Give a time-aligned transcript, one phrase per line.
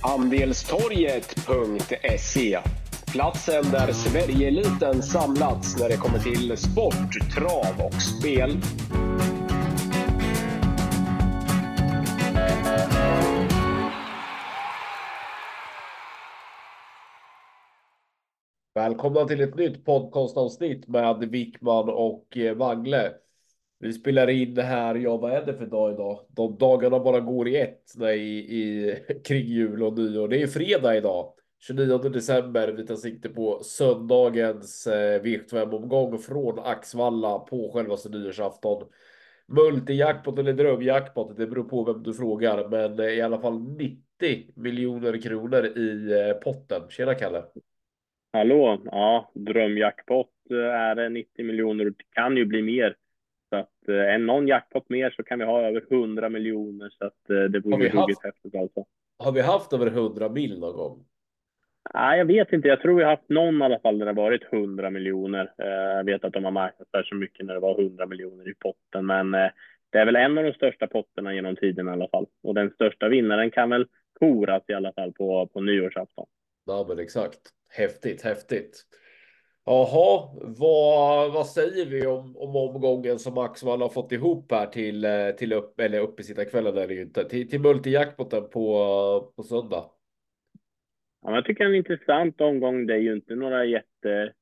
[0.00, 2.58] Andelstorget.se
[3.12, 8.50] Platsen där Sverigeeliten samlats när det kommer till sport, trav och spel.
[18.74, 23.12] Välkomna till ett nytt podcastavsnitt med Wickman och eh, Wangle.
[23.80, 26.20] Vi spelar in det här, ja vad är det för dag idag?
[26.28, 28.94] De dagarna bara går i ett nej, i,
[29.24, 30.28] kring jul och nyår.
[30.28, 32.68] Det är fredag idag, 29 december.
[32.68, 38.88] Vi tar sikte på söndagens eh, V75-omgång från Axvalla på självaste nyårsafton.
[39.46, 44.02] Multijackpot eller drömjackpot, det beror på vem du frågar, men eh, i alla fall 90
[44.56, 46.82] miljoner kronor i eh, potten.
[46.90, 47.44] Tjena Kalle!
[48.32, 48.82] Hallå!
[48.84, 51.84] Ja, drömjackpot eh, är det 90 miljoner.
[51.84, 52.96] Det kan ju bli mer.
[53.50, 56.90] Så att eh, en någon jackpot mer så kan vi ha över 100 miljoner.
[56.98, 58.84] Så att eh, det vore ruggigt häftigt alltså.
[59.18, 61.04] Har vi haft över 100 mil någon gång?
[61.94, 62.68] Nej, jag vet inte.
[62.68, 65.52] Jag tror vi har haft någon i alla fall där det varit 100 miljoner.
[65.58, 68.54] Eh, jag vet att de har marknadsfört så mycket när det var 100 miljoner i
[68.54, 69.30] potten, men
[69.90, 72.26] det är väl en av de största potterna genom tiden i alla fall.
[72.42, 73.86] Och den största vinnaren kan väl
[74.18, 76.26] koras i alla fall på, på nyårsafton.
[76.66, 77.40] Ja, men exakt.
[77.68, 78.84] Häftigt, häftigt.
[79.70, 85.04] Jaha, vad, vad säger vi om, om omgången som Axman har fått ihop här till,
[85.04, 89.84] eh, till upp, eller uppesittarkvällen är det ju inte, till, till multijackpoten på, på söndag?
[91.22, 92.86] Ja, jag tycker det är en intressant omgång.
[92.86, 94.32] Det är ju inte några jätte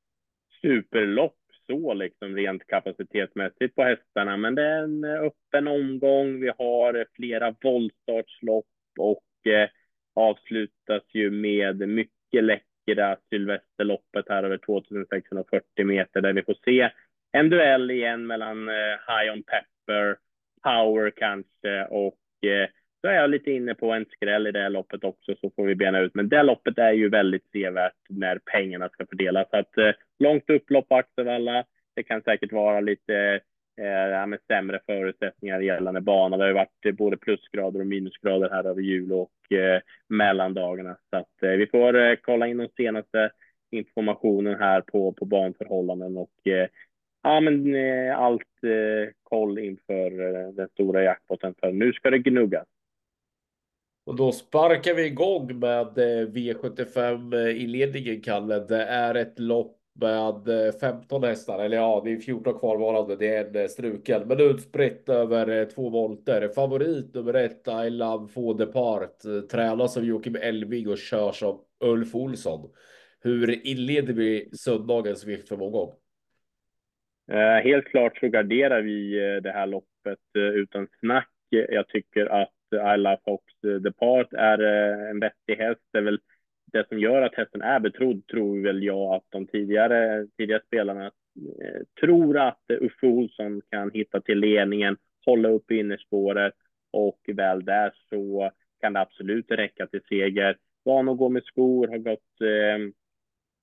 [0.62, 6.40] superlopp så liksom rent kapacitetsmässigt på hästarna, men det är en eh, öppen omgång.
[6.40, 8.66] Vi har eh, flera voltstartslopp
[8.98, 9.68] och eh,
[10.14, 16.90] avslutas ju med mycket läckert vackra Sylvesterloppet här över 2640 meter där vi får se
[17.32, 18.74] en duell igen mellan eh,
[19.08, 20.16] High on Pepper,
[20.62, 22.68] Power kanske och eh,
[23.00, 25.66] så är jag lite inne på en skräll i det här loppet också så får
[25.66, 26.14] vi bena ut.
[26.14, 29.50] Men det loppet är ju väldigt sevärt när pengarna ska fördelas.
[29.50, 31.64] Så att eh, långt upplopp på Axevalla.
[31.94, 33.40] Det kan säkert vara lite
[33.78, 36.36] eh, med sämre förutsättningar gällande bana.
[36.36, 40.96] Det har ju varit eh, både plusgrader och minusgrader här över jul och eh, mellandagarna.
[41.10, 43.30] Så att eh, vi får eh, kolla in den senaste
[43.70, 46.68] informationen här på, på banförhållanden och eh,
[47.22, 48.42] ja, men eh, allt
[49.22, 50.10] koll inför
[50.52, 52.66] den stora jackpoten för nu ska det gnuggas.
[54.06, 55.86] Och då sparkar vi igång med
[56.28, 58.58] V75 inledningen, Kalle.
[58.58, 63.16] Det är ett lopp med eh, 15 hästar, eller ja, det är 14 kvarvarande.
[63.16, 66.48] Det är en eh, struken, men utspritt över eh, två volter.
[66.48, 72.14] Favorit nummer ett, I Love For Depart, tränas av Joakim Elving och körs av Ulf
[72.14, 72.70] Olsson.
[73.20, 75.94] Hur inleder vi söndagens vift för omgång?
[77.32, 79.10] Eh, helt klart så garderar vi
[79.42, 81.30] det här loppet utan snack.
[81.48, 83.44] Jag tycker att I Love Fox
[83.82, 84.58] Depart är
[85.10, 85.80] en vettig häst.
[85.92, 86.20] Det är väl
[86.76, 91.06] det som gör att hästen är betrodd tror väl jag att de tidigare, tidigare spelarna
[91.06, 96.54] eh, tror att Uffe Olsson kan hitta till ledningen, hålla upp innerspåret
[96.90, 98.50] och väl där så
[98.80, 100.56] kan det absolut räcka till seger.
[100.84, 102.92] Van att gå med skor, har gått eh,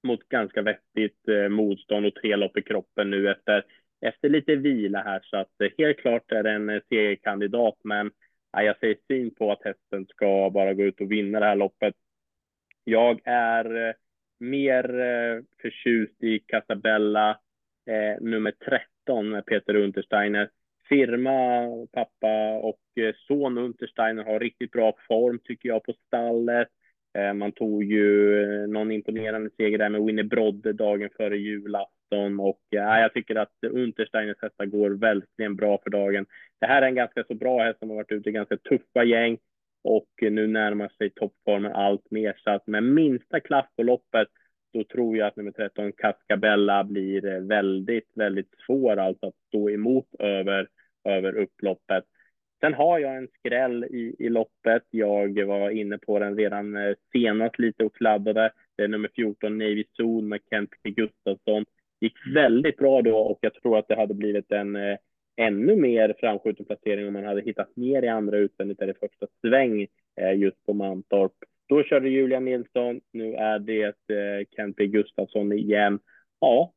[0.04, 3.66] mot ganska vettigt eh, motstånd och tre lopp i kroppen nu efter,
[4.02, 5.20] efter lite vila här.
[5.24, 8.12] Så att eh, helt klart är det en eh, segerkandidat, men
[8.52, 11.96] jag säger syn på att hästen ska bara gå ut och vinna det här loppet.
[12.84, 13.94] Jag är eh,
[14.40, 17.30] mer eh, förtjust i Casabella
[17.86, 20.50] eh, nummer 13, Peter Untersteiner.
[20.90, 26.68] Firma, pappa och eh, son Untersteiner har riktigt bra form tycker jag på stallet.
[27.18, 32.62] Eh, man tog ju någon imponerande seger där med Winnie Brodde dagen före julafton och
[32.72, 36.26] eh, jag tycker att Untersteiners hästar går verkligen bra för dagen.
[36.60, 39.04] Det här är en ganska så bra häst som har varit ute i ganska tuffa
[39.04, 39.38] gäng
[39.84, 42.34] och nu närmar sig toppformen allt mer.
[42.44, 44.28] Så att med minsta klaff på loppet
[44.74, 50.08] då tror jag att nummer 13 Cascabella blir väldigt, väldigt svår alltså att stå emot
[50.20, 50.68] över,
[51.04, 52.04] över upploppet.
[52.62, 54.84] Sen har jag en skräll i, i loppet.
[54.90, 58.52] Jag var inne på den redan eh, senast lite och kladdade.
[58.78, 60.90] Det är nummer 14 Navy Zone med Kent P.
[60.90, 61.66] Gustafsson.
[62.00, 64.98] Gick väldigt bra då och jag tror att det hade blivit en eh,
[65.36, 69.88] ännu mer framskjuten placering om man hade hittat mer i andra utvändigt eller första sväng
[70.22, 71.34] eh, just på Mantorp.
[71.68, 73.02] Då körde Julia Nilsson.
[73.12, 76.00] Nu är det eh, Kent P Gustafsson igen.
[76.40, 76.74] Ja,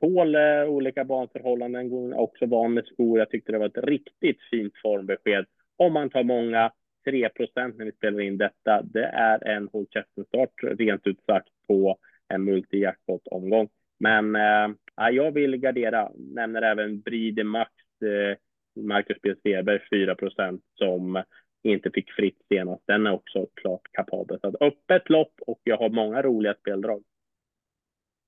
[0.00, 3.18] tål eh, olika banförhållanden, också van med skor.
[3.18, 5.46] Jag tyckte det var ett riktigt fint formbesked.
[5.76, 6.72] Om man tar många,
[7.04, 9.86] 3 procent när vi spelar in detta, det är en håll
[10.28, 11.98] start rent ut sagt på
[12.28, 12.86] en multi
[13.24, 13.68] omgång
[13.98, 14.68] Men eh,
[15.10, 17.72] jag vill gardera, nämner även Bride Max
[18.04, 18.36] Eh,
[18.82, 19.34] Marcus B.
[19.44, 21.22] Weber 4% som
[21.62, 24.38] inte fick fritt senast, den är också klart kapabel.
[24.40, 27.02] Så öppet lopp och jag har många roliga speldrag.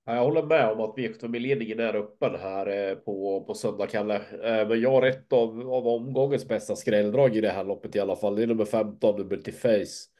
[0.05, 4.14] Jag håller med om att V75-ledningen är öppen här eh, på, på söndag, Kalle.
[4.14, 8.00] Eh, men jag har ett av, av omgångens bästa skrälldrag i det här loppet i
[8.00, 8.37] alla fall.
[8.37, 10.11] Det är nummer 15, nummer till Face.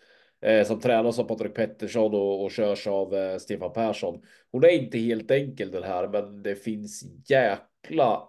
[0.67, 4.23] Som tränas av Patrik Pettersson och, och körs av Stefan Persson.
[4.53, 7.67] Hon är inte helt enkel den här, men det finns jäkla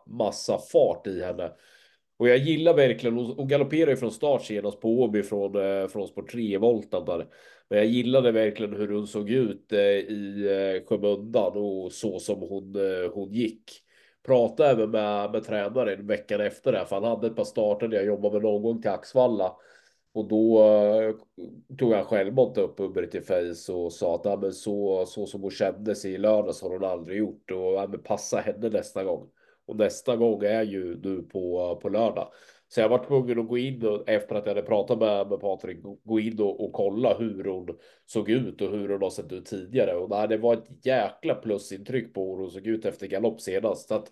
[0.06, 1.51] massa fart i henne.
[2.18, 6.07] Och jag gillar verkligen, hon galopperar ju från start senast på Åby från, eh, från
[6.07, 7.27] spår 3 voltan där.
[7.69, 12.39] Men jag gillade verkligen hur hon såg ut eh, i eh, skymundan och så som
[12.39, 12.75] hon,
[13.13, 13.71] hon gick.
[14.25, 17.98] Pratade även med, med tränaren veckan efter det, för han hade ett par starter när
[17.98, 19.56] jag jobbade med någon gång till Axvalla.
[20.13, 20.63] Och då
[21.77, 25.51] tog han självmant upp Uber i face och sa att men så, så som hon
[25.51, 29.30] kände sig i lördags har hon aldrig gjort och men passa henne nästa gång.
[29.68, 32.31] Och nästa gång är ju nu på, på lördag.
[32.69, 35.40] Så jag var tvungen att gå in och, efter att jag hade pratat med, med
[35.40, 39.31] Patrik, gå in och, och kolla hur hon såg ut och hur hon har sett
[39.31, 39.96] ut tidigare.
[39.96, 43.88] Och nej, det var ett jäkla plusintryck på hur hon såg ut efter galopp senast.
[43.88, 44.12] Så att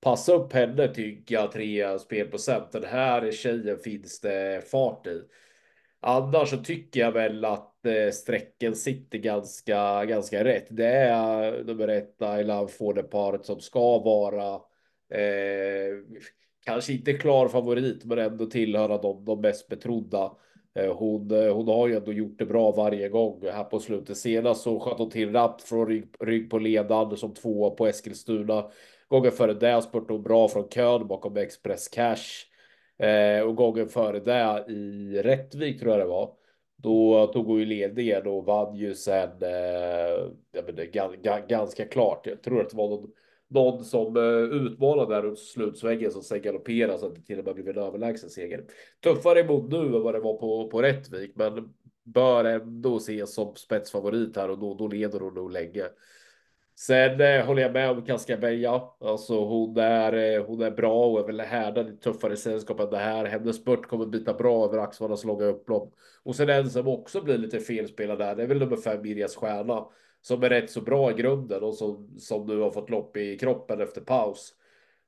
[0.00, 2.72] passa upp henne tycker jag, tre spelprocent.
[2.72, 5.22] Den här tjejen finns det fart i.
[6.00, 10.66] Annars så tycker jag väl att eh, strecken sitter ganska, ganska rätt.
[10.70, 14.60] Det är nummer ett, I får det paret som ska vara
[15.14, 16.20] eh,
[16.64, 20.32] kanske inte klar favorit, men ändå tillhöra de, de mest betrodda.
[20.78, 24.16] Eh, hon, eh, hon har ju ändå gjort det bra varje gång här på slutet.
[24.16, 28.70] Senast så sköt hon till rapp från rygg, rygg på ledan som tvåa på Eskilstuna.
[29.08, 32.54] Gången före det spurtade hon bra från kön bakom Express Cash.
[32.98, 36.30] Eh, och gången före det i Rättvik tror jag det var.
[36.76, 42.26] Då tog hon ju ledningen och vann ju sen eh, menar, ganska klart.
[42.26, 43.10] Jag tror att det var någon
[43.48, 47.38] någon som eh, utmanar utmanade där runt slutsvängen som sen galopperade så att det till
[47.38, 48.64] och med blev en överlägsen seger.
[49.02, 51.74] Tuffare emot nu än vad det var på, på Rättvik, men
[52.04, 55.84] bör ändå ses som spetsfavorit här och då, då leder hon nog länge.
[56.76, 58.82] Sen eh, håller jag med om Cascabeja.
[59.00, 62.90] Alltså hon är, eh, hon är bra och är väl härdad i tuffare sällskap än
[62.90, 63.24] det här.
[63.24, 65.94] Hennes spurt kommer bita bra över Axvallas långa upplopp.
[66.22, 69.36] Och sen en som också blir lite felspelad där, det är väl nummer fem Mirjas
[69.36, 69.86] Stjärna
[70.26, 73.38] som är rätt så bra i grunden och som, som nu har fått lopp i
[73.38, 74.54] kroppen efter paus.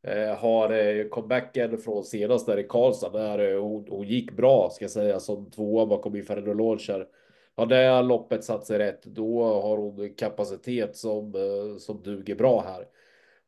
[0.02, 4.70] Eh, har eh, comebacken från senast där i Karlstad där eh, hon, hon gick bra
[4.70, 7.06] ska jag säga som tvåa bakom Inferno Launcher.
[7.54, 12.60] Har det loppet satt sig rätt, då har hon kapacitet som, eh, som duger bra
[12.60, 12.86] här.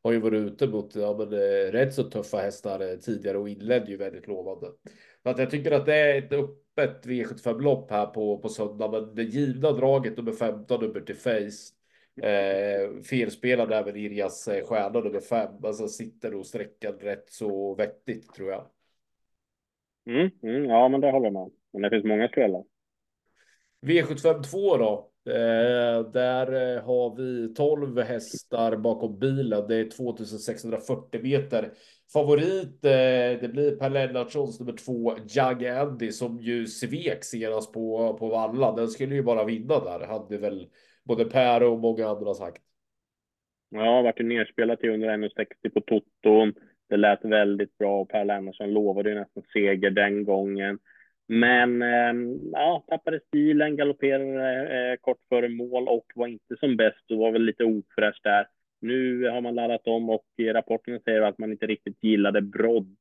[0.02, 3.48] Har ju varit ute mot ja, men, eh, rätt så tuffa hästar eh, tidigare och
[3.48, 4.66] inledde ju väldigt lovande.
[5.28, 9.14] Så att jag tycker att det är ett öppet V75-lopp här på, på söndag, men
[9.14, 11.74] det givna draget nummer 15, nummer till Face.
[12.28, 18.34] Eh, felspelad även Irjas eh, stjärna nummer 5, alltså sitter nog sträckan rätt så vettigt
[18.34, 18.66] tror jag.
[20.06, 21.50] Mm, mm, ja, men det håller man.
[21.72, 22.64] Men det finns många skrällar.
[23.86, 25.10] V752 då.
[25.32, 29.68] Eh, där eh, har vi 12 hästar bakom bilen.
[29.68, 31.70] Det är 2640 meter.
[32.12, 38.16] Favorit, eh, det blir Per Lennartssons nummer två, Jag Andy, som ju svek senast på,
[38.18, 38.72] på Valla.
[38.72, 40.68] Den skulle ju bara vinna där, hade väl
[41.04, 42.62] både Per och många andra sagt.
[43.70, 46.54] Ja, vart ju nerspelat till under 1,60 på Toton.
[46.88, 50.78] Det lät väldigt bra och Per Lennartsson lovade ju nästan seger den gången.
[51.28, 57.10] Men ehm, ja, tappade stilen, galopperade eh, kort före mål och var inte som bäst
[57.10, 58.46] och var väl lite ofräsch där.
[58.80, 62.96] Nu har man laddat om och rapporten säger att man inte riktigt gillade brodd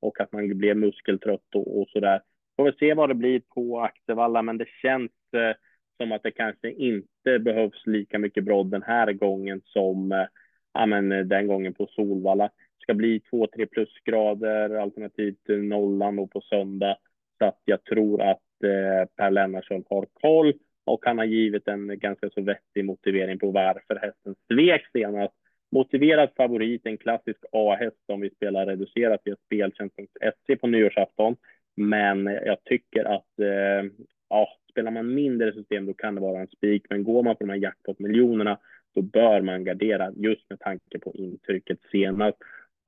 [0.00, 2.20] och att man blev muskeltrött och, och så där.
[2.56, 5.56] Får väl se vad det blir på Axevalla, men det känns eh,
[5.96, 10.26] som att det kanske inte behövs lika mycket brodd den här gången som eh,
[10.72, 12.44] ja, men eh, den gången på Solvalla.
[12.44, 16.96] Det ska bli 2-3 plusgrader alternativt eh, nollan och på söndag.
[17.38, 20.52] Så att jag tror att eh, Per Lennartsson har koll
[20.84, 25.34] och han har givit en ganska så vettig motivering på varför hästen svek senast.
[25.70, 31.36] Motiverad favorit, en klassisk A-häst som vi spelar reducerat via speltjänst.se på nyårsafton.
[31.76, 33.90] Men jag tycker att eh,
[34.28, 37.44] ja, spelar man mindre system då kan det vara en spik, men går man på
[37.44, 38.58] de här jackpot-miljonerna
[38.94, 42.38] då bör man gardera just med tanke på intrycket senast.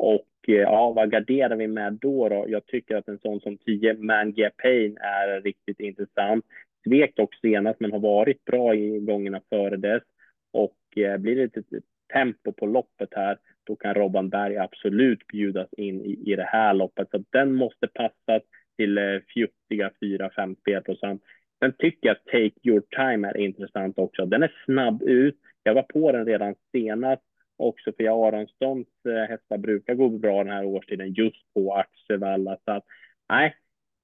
[0.02, 2.44] Och eh, ja, vad garderar vi med då, då?
[2.48, 6.44] Jag tycker att en sån som 10 Man Payne, är riktigt intressant.
[6.84, 10.02] Svek dock senast, men har varit bra i gångerna före dess.
[10.52, 11.80] Och eh, blir det lite
[12.12, 16.74] tempo på loppet här, då kan Robban Berg absolut bjudas in i, i det här
[16.74, 17.10] loppet.
[17.10, 18.42] Så den måste passas
[18.76, 21.22] till eh, fjuttiga 4-5 spelprocent.
[21.58, 24.26] Sen tycker jag att Take Your Time är intressant också.
[24.26, 25.36] Den är snabb ut.
[25.62, 27.22] Jag var på den redan senast.
[27.60, 32.56] Och Sofia Aronssons eh, hästar brukar gå bra den här årstiden just på Axevalla.
[32.64, 32.84] Så att,
[33.28, 33.54] nej,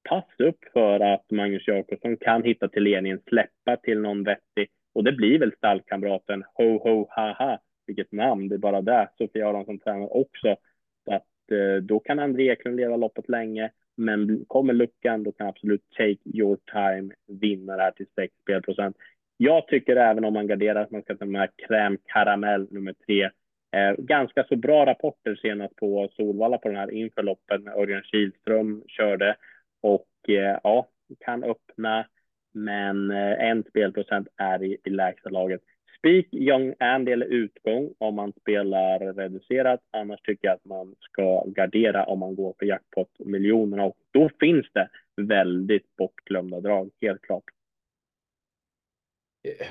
[0.08, 5.04] pass upp för att Magnus Jakobsson kan hitta till ledningen, släppa till någon vettig och
[5.04, 7.58] det blir väl stallkamraten Ho Ho Ha Ha.
[7.86, 9.08] Vilket namn, det är bara det.
[9.18, 10.56] Sofia Aronsson tränar också.
[11.04, 13.70] Så att eh, då kan André Eklund leda loppet länge.
[13.96, 18.96] Men kommer luckan, då kan absolut Take Your Time vinna det här till 6 spelprocent.
[19.36, 23.30] Jag tycker även om man garderar att man ska ta med Crème Caramel nummer tre.
[23.76, 27.68] Eh, ganska så bra rapporter senast på Solvalla på den här inför loppen.
[27.68, 29.36] Örjan Kihlström körde
[29.80, 30.88] och eh, ja,
[31.20, 32.06] kan öppna.
[32.54, 35.60] Men eh, en spelprocent är i, i lägsta laget.
[35.98, 39.80] Spik Young Andy eller utgång om man spelar reducerat.
[39.90, 44.30] Annars tycker jag att man ska gardera om man går för jackpot miljonerna och då
[44.40, 47.44] finns det väldigt bortglömda drag, helt klart.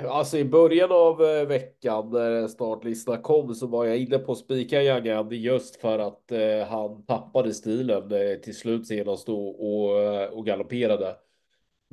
[0.10, 4.84] Alltså i början av eh, veckan när startlistan kom så var jag inne på spika
[4.84, 10.46] Young just för att eh, han tappade stilen eh, till slut senast och, och, och
[10.46, 11.16] galopperade.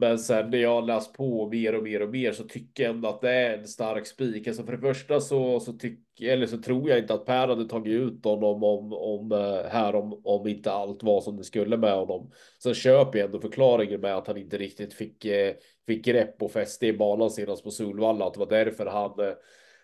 [0.03, 3.09] Men sen när jag läst på mer och mer och mer så tycker jag ändå
[3.09, 4.47] att det är en stark spik.
[4.47, 7.69] Alltså för det första så, så, tycker eller så tror jag inte att Per hade
[7.69, 11.77] tagit ut honom om, om, eh, här om, om inte allt var som det skulle
[11.77, 12.31] med honom.
[12.63, 15.55] Sen köper jag ändå förklaringen med att han inte riktigt fick, eh,
[15.87, 18.27] fick grepp och fäste i banan senast på Solvalla.
[18.27, 19.21] Att det var därför han,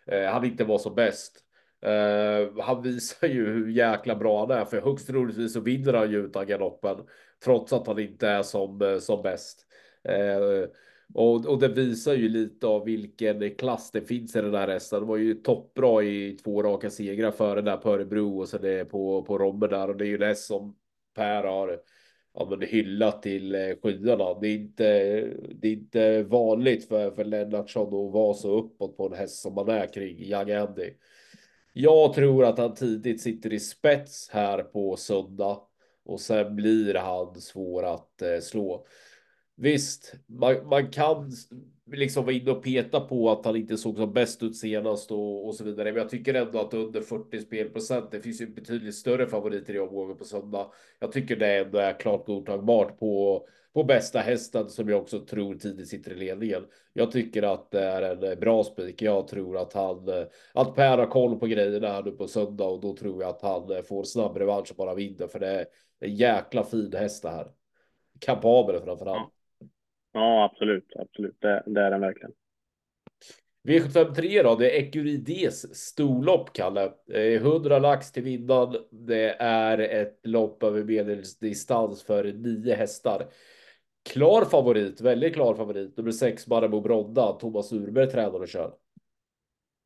[0.06, 1.44] eh, han inte var som bäst.
[1.86, 6.10] Uh, han visar ju hur jäkla bra han är, för högst troligtvis så vinner han
[6.10, 6.96] ju utan galoppen,
[7.44, 9.68] trots att han inte är som, som bäst.
[10.04, 10.68] Eh,
[11.14, 15.00] och, och det visar ju lite av vilken klass det finns i den här hästen.
[15.00, 18.84] Det var ju toppbra i två raka segrar före där på Örebro och så det
[18.84, 19.90] på, på Robbe där.
[19.90, 20.76] Och det är ju det som
[21.14, 21.80] Per har
[22.34, 24.40] ja, men hyllat till eh, skyarna.
[24.40, 24.84] Det är inte,
[25.54, 29.54] det är inte vanligt för, för Lennartsson att vara så uppåt på en häst som
[29.54, 30.90] man är kring Young Andy.
[31.72, 35.60] Jag tror att han tidigt sitter i spets här på söndag
[36.04, 38.86] och sen blir han svår att eh, slå.
[39.60, 41.32] Visst, man, man kan
[41.92, 45.46] liksom vara inne och peta på att han inte såg som bäst ut senast och,
[45.46, 45.92] och så vidare.
[45.92, 49.78] Men jag tycker ändå att under 40 spelprocent, det finns ju betydligt större favoriter i
[49.78, 50.70] omgången på söndag.
[50.98, 55.54] Jag tycker det ändå är klart godtagbart på, på bästa hästen som jag också tror
[55.54, 56.64] tidigt sitter i ledningen.
[56.92, 59.02] Jag tycker att det är en eh, bra spik.
[59.02, 60.24] Jag tror att han, eh,
[60.54, 63.42] att Per har koll på grejerna här nu på söndag och då tror jag att
[63.42, 65.66] han eh, får snabb revansch och bara vinner för det är
[66.00, 67.50] en jäkla fin häst det här.
[68.20, 69.37] Kapabel framförallt.
[70.18, 71.36] Ja, absolut, absolut.
[71.40, 72.32] Det, det är den verkligen.
[73.68, 76.92] V753 då, det är Ecurides storlopp, Kalle.
[77.14, 78.74] 100 lax till vinnaren.
[78.90, 83.26] Det är ett lopp över medeldistans för nio hästar.
[84.12, 85.96] Klar favorit, väldigt klar favorit.
[85.96, 87.32] Nummer sex, Marabou Brodda.
[87.32, 88.72] Thomas Urberg tränar och kör.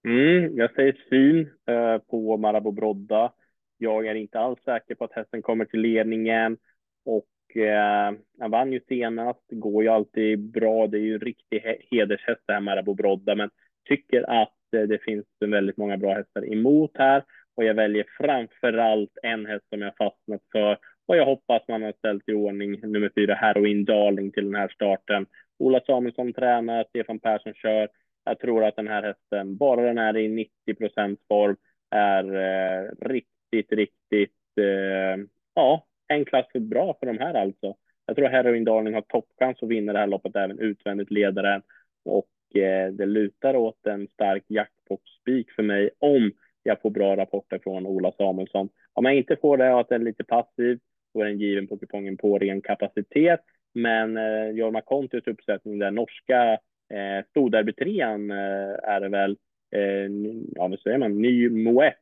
[0.04, 3.32] Mm, jag säger syn eh, på Marabou Brodda.
[3.78, 6.58] Jag är inte alls säker på att hästen kommer till ledningen
[7.04, 10.86] och eh, han vann ju senast, går ju alltid bra.
[10.86, 13.50] Det är ju en riktig hedershäst det här Marabou Brodda, men
[13.88, 18.72] tycker att eh, det finns väldigt många bra hästar emot här och jag väljer framför
[18.72, 22.80] allt en häst som jag fastnat för och jag hoppas man har ställt i ordning
[22.80, 25.26] nummer fyra Heroin Darling till den här starten.
[25.58, 27.88] Ola Samuelsson tränar, Stefan Persson kör.
[28.24, 31.56] Jag tror att den här hästen, bara den är i 90 procents form,
[31.90, 37.74] är eh, riktigt, riktigt, eh, ja, en klass för bra för de här alltså.
[38.06, 41.62] Jag tror Heroin Darling har toppchans att vinna det här loppet även utvändigt ledaren
[42.04, 47.58] och eh, det lutar åt en stark jackpot-spik för mig om jag får bra rapporter
[47.62, 48.68] från Ola Samuelsson.
[48.92, 50.78] Om jag inte får det och att den är lite passiv,
[51.14, 53.40] då är den given på kupongen på ren kapacitet.
[53.74, 56.52] Men eh, Jorma Kontis uppsättning, den norska
[56.90, 59.36] eh, storderbytrean eh, är det väl,
[59.70, 60.10] eh,
[60.54, 61.94] ja vad säger man, ny Moet.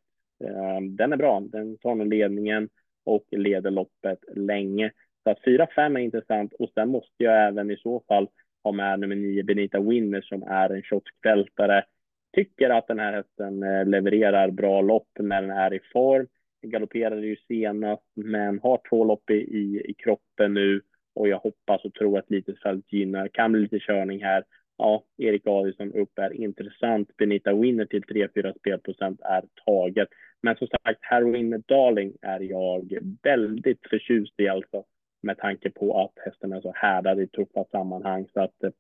[0.45, 2.69] Eh, den är bra, den tar nog ledningen
[3.05, 4.93] och leder loppet länge.
[5.25, 8.29] Så att 4-5 är intressant och sen måste jag även i så fall
[8.65, 11.85] ha med nummer 9 Benita Winner som är en kioskvältare.
[12.33, 16.27] Tycker att den här hästen eh, levererar bra lopp när den är i form.
[16.63, 20.81] Galopperade ju senast, men har två lopp i, i, i kroppen nu
[21.15, 23.29] och jag hoppas och tror att lite fält gynnar.
[23.29, 24.45] Kan bli lite körning här.
[24.81, 27.17] Ja, Erik Adielsson upp är intressant.
[27.17, 30.09] Benita Winner till 3-4 spelprocent är taget.
[30.43, 34.85] Men som sagt, Heroin Darling är jag väldigt förtjust i alltså
[35.23, 38.27] med tanke på att hästen är så härdad i tuffa sammanhang.
[38.33, 38.71] Så att eh,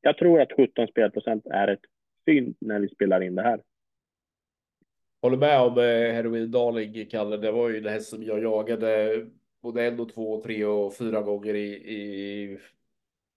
[0.00, 1.84] jag tror att 17 spelprocent är ett
[2.26, 3.60] fynd när vi spelar in det här.
[5.22, 7.36] Håller med om eh, Heroin Darling, Kalle.
[7.36, 9.26] Det var ju en häst som jag jagade
[9.62, 12.58] både en och två, tre och fyra gånger i, i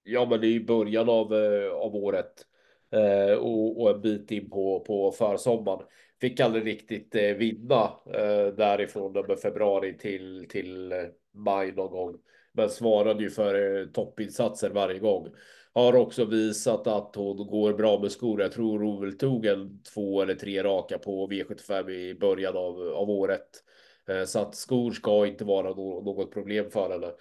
[0.03, 2.45] ja, men det är i början av, eh, av året
[2.91, 5.85] eh, och, och en bit in på, på försommaren.
[6.21, 10.97] Fick aldrig riktigt eh, vinna eh, därifrån med februari till, till eh,
[11.33, 12.17] maj någon gång.
[12.53, 15.27] Men svarade ju för eh, toppinsatser varje gång.
[15.73, 18.41] Har också visat att hon går bra med skor.
[18.41, 22.79] Jag tror hon väl tog en två eller tre raka på V75 i början av,
[22.79, 23.63] av året.
[24.07, 27.11] Eh, så att skor ska inte vara något problem för henne.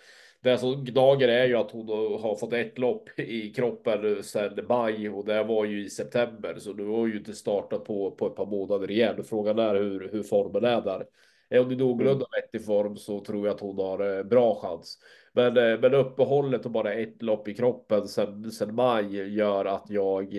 [0.42, 1.88] Det som gnager är ju att hon
[2.20, 6.54] har fått ett lopp i kroppen sedan maj och det var ju i september.
[6.58, 9.24] Så nu har ju inte startat på, på ett par månader igen.
[9.24, 11.06] Frågan är hur, hur formen är där.
[11.48, 14.98] Är hon i någorlunda vettig form så tror jag att hon har eh, bra chans.
[15.32, 19.86] Men, eh, men uppehållet och bara ett lopp i kroppen sedan, sedan maj gör att
[19.88, 20.34] jag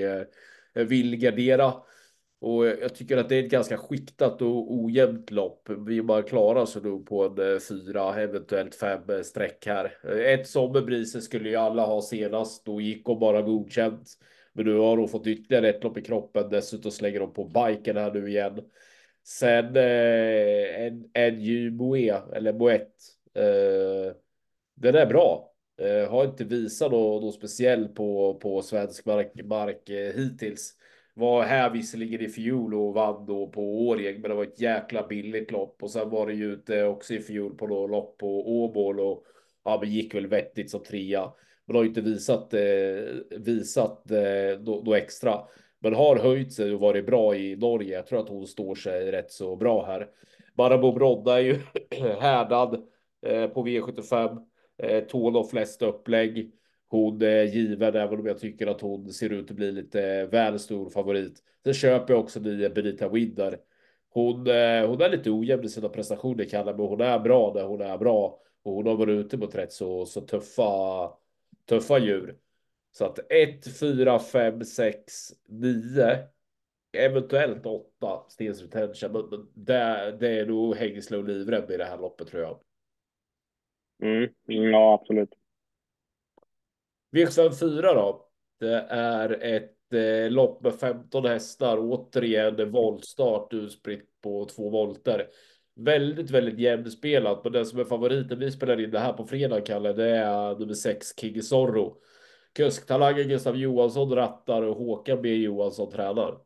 [0.74, 1.74] vill gardera.
[2.42, 5.70] Och jag tycker att det är ett ganska skiktat och ojämnt lopp.
[5.88, 9.98] Vi bara klarar oss nog på en eh, fyra, eventuellt fem eh, streck här.
[10.04, 12.66] Eh, ett sommerbrise skulle ju alla ha senast.
[12.66, 14.10] Då gick hon bara godkänt.
[14.54, 16.50] Men nu har hon fått ytterligare ett lopp i kroppen.
[16.50, 18.60] Dessutom slänger de på biken här nu igen.
[19.24, 22.96] Sen eh, en, en Jumoe, eller moett.
[23.34, 24.16] Eh,
[24.76, 25.54] den är bra.
[25.82, 30.76] Eh, har inte visat något, något speciellt på, på svensk mark, mark eh, hittills.
[31.22, 35.08] Var här visserligen i fjol och vann då på Årjäng, men det var ett jäkla
[35.08, 35.84] billigt lopp.
[35.84, 39.24] Och sen var det ju ute också i fjol på något lopp på Åmål och
[39.64, 41.32] ja, men gick väl vettigt som trea.
[41.66, 42.60] Men har ju inte visat, eh,
[43.40, 45.42] visat eh, då, då, extra.
[45.80, 47.96] Men har höjt sig och varit bra i Norge.
[47.96, 50.08] Jag tror att hon står sig rätt så bra här.
[50.58, 51.60] Marabou Brodda är ju
[52.20, 52.88] härdad
[53.26, 54.38] eh, på V75.
[54.84, 56.52] Eh, tål de flesta upplägg.
[56.92, 60.26] Hon eh, är given, även om jag tycker att hon ser ut att bli lite
[60.26, 61.44] väl stor favorit.
[61.64, 63.60] Sen köper jag också nio Benita Winder.
[64.10, 67.64] Hon, eh, hon är lite ojämn i sina prestationer, Kalle, men hon är bra när
[67.64, 68.40] hon är bra.
[68.64, 70.64] Och hon har varit ute mot rätt så, så tuffa,
[71.66, 72.38] tuffa djur.
[72.92, 75.14] Så att 1, 4, 5, 6,
[75.48, 76.18] 9,
[76.98, 79.12] eventuellt 8 stens retention.
[79.30, 82.60] Men det, det är nog hängsle och livrem i det här loppet tror jag.
[84.04, 85.41] Mm, ja, absolut.
[87.12, 88.28] V74 då.
[88.60, 91.78] Det är ett eh, lopp med 15 hästar.
[91.80, 95.28] Återigen voltstart utspritt på två volter.
[95.76, 97.44] Väldigt, väldigt jämnspelat.
[97.44, 100.60] Men den som är favoriten, vi spelar in det här på fredag, Kalle, det är
[100.60, 101.98] nummer 6, King Zorro.
[102.54, 106.38] Kusktalangen Gustav Johansson rattar och Håkan B Johansson tränar.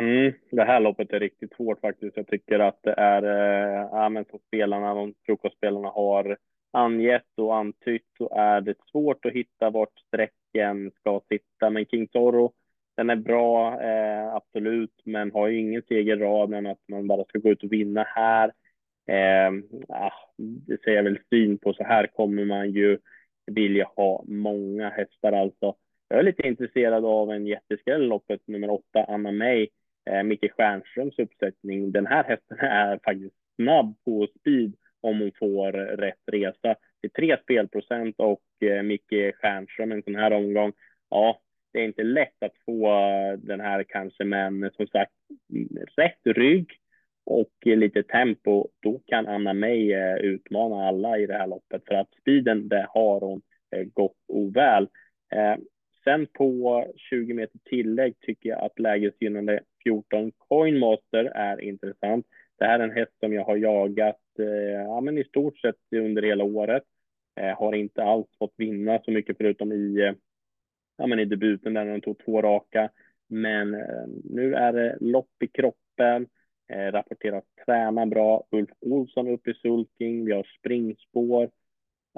[0.00, 2.16] Mm, det här loppet är riktigt svårt faktiskt.
[2.16, 6.36] Jag tycker att det är, äh, ja, men som spelarna, de frukostspelarna har
[6.70, 11.70] angett och antytt så är det svårt att hitta vart sträcken ska sitta.
[11.70, 12.52] Men King Zorro,
[12.96, 17.38] den är bra, eh, absolut, men har ju ingen segerrad än att man bara ska
[17.38, 18.52] gå ut och vinna här.
[19.06, 19.52] Eh,
[19.88, 21.72] ah, det säger jag väl syn på.
[21.72, 22.98] Så här kommer man ju
[23.46, 25.74] vilja ha många hästar alltså.
[26.08, 29.68] Jag är lite intresserad av en jätteskräll loppet nummer åtta, Anna May,
[30.10, 31.92] eh, Micke Stjernströms uppsättning.
[31.92, 36.76] Den här hästen är faktiskt snabb på speed om hon får rätt resa.
[37.00, 40.72] Det är tre spelprocent och eh, Micke Stjernström en sån här omgång.
[41.10, 41.40] Ja,
[41.72, 42.88] det är inte lätt att få
[43.38, 45.12] den här kanske, men som sagt,
[45.96, 46.70] rätt rygg
[47.26, 51.94] och lite tempo, då kan Anna May eh, utmana alla i det här loppet för
[51.94, 53.42] att speeden, det har hon
[53.76, 54.88] eh, gott gått oväl.
[56.04, 62.26] Sen på 20 meter tillägg tycker jag att lägesgynnande 14 Coinmaster är intressant.
[62.58, 65.76] Det här är en häst som jag har jagat eh, ja, men i stort sett
[65.92, 66.82] under hela året.
[67.40, 70.12] Eh, har inte alls fått vinna så mycket förutom i, eh,
[70.96, 72.90] ja, men i debuten där de tog två raka.
[73.28, 76.26] Men eh, nu är det lopp i kroppen,
[76.68, 78.46] eh, rapporteras träna bra.
[78.50, 81.50] Ulf Olsson upp i sulking, vi har springspår.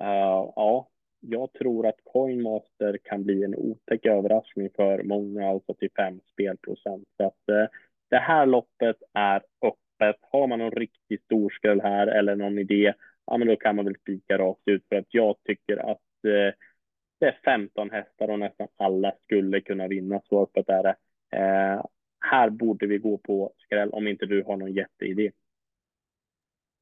[0.01, 0.89] Uh, ja,
[1.21, 7.09] jag tror att Coinmaster kan bli en otäck överraskning för många, alltså till fem spelprocent.
[7.17, 7.67] Så att uh,
[8.11, 10.17] det här loppet är öppet öppet.
[10.21, 12.95] Har man någon riktigt stor skräll här eller någon idé,
[13.27, 16.55] ja, men då kan man väl spika rakt ut för att jag tycker att eh,
[17.21, 20.21] det är 15 hästar och nästan alla skulle kunna vinna.
[20.25, 20.97] Så öppet är det.
[21.37, 21.85] Eh,
[22.21, 25.31] här borde vi gå på skräll om inte du har någon jätteidé.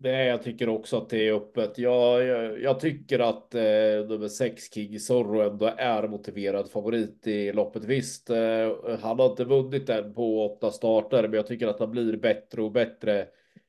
[0.01, 1.79] Det jag tycker också att det är öppet.
[1.79, 3.61] Jag, jag, jag tycker att eh,
[4.09, 7.85] nummer sex King Zorro ändå är motiverad favorit i loppet.
[7.85, 11.91] Visst, eh, han har inte vunnit än på åtta starter, men jag tycker att han
[11.91, 13.27] blir bättre och bättre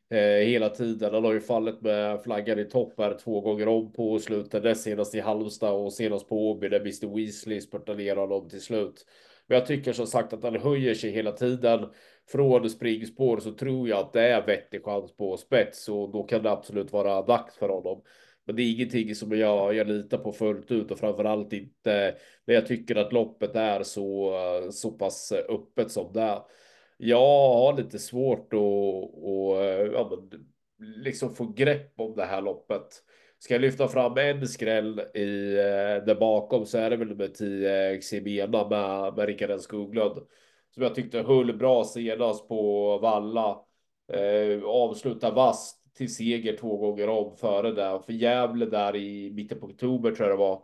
[0.10, 1.14] eh, hela tiden.
[1.14, 4.64] Han har ju fallit med flaggan i topp här två gånger om på slutet.
[4.64, 8.62] Det senast i Halmstad och senast på Åby där Mr Weasley spurtade ner honom till
[8.62, 9.06] slut.
[9.50, 11.90] Men jag tycker som sagt att han höjer sig hela tiden
[12.32, 16.44] från springspår så tror jag att det är vettig chans på spets och då kan
[16.44, 18.02] det absolut vara dags för honom.
[18.46, 22.56] Men det är ingenting som jag, jag litar på fullt ut och framförallt inte när
[22.56, 24.34] jag tycker att loppet är så,
[24.72, 26.42] så pass öppet som det är.
[26.98, 27.18] Jag
[27.58, 28.60] har lite svårt att
[29.14, 29.56] och,
[29.94, 30.22] ja,
[30.78, 33.04] liksom få grepp om det här loppet.
[33.40, 37.28] Ska jag lyfta fram en skräll i eh, där bakom så är det väl nummer
[37.28, 40.20] 10 eh, Ximena med, med Rickard Skoglund.
[40.74, 43.66] Som jag tyckte höll bra senast på Valla.
[44.14, 48.02] Eh, avsluta vast till seger två gånger om före det.
[48.06, 50.64] För Gävle där i mitten på oktober tror jag det var.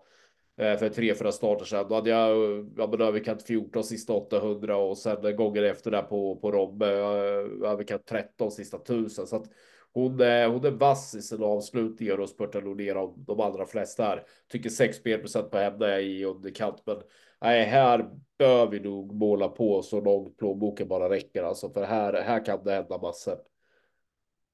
[0.58, 1.86] Eh, för tre, fyra starter sedan.
[1.90, 2.38] Då hade jag
[2.78, 7.72] jag men överkant 14 sista 800 och sen gånger efter där på, på Robbe eh,
[7.72, 9.28] överkant 13 sista 1000.
[9.28, 9.46] Så att
[9.96, 13.66] hon, är, hon är vass i sina avslutningar och spurtar nog ner de, de allra
[13.66, 14.24] flesta här.
[14.48, 16.98] Tycker 6 spelprocent på henne är i underkant, men
[17.42, 22.14] nej, här bör vi nog måla på så långt plånboken bara räcker alltså, för här,
[22.14, 23.38] här kan det hända massor.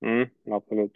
[0.05, 0.93] Mm, absolut.